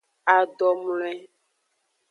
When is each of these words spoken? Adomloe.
Adomloe. 0.35 1.11